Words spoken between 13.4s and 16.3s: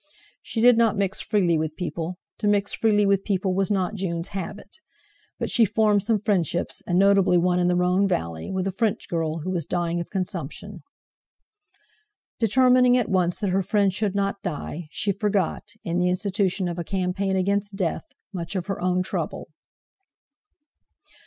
that her friend should not die, she forgot, in the